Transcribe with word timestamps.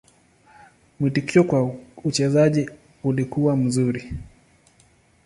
Mwitikio 0.99 1.43
kwa 1.43 1.73
uchezaji 2.03 2.69
ulikuwa 3.03 3.57
mzuri. 3.57 4.13